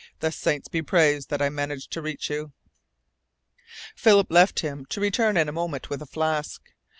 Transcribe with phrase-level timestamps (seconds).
[0.19, 2.53] The saints be praised that I managed to reach you!"
[3.95, 6.59] Philip left him, to return in a moment with a flask.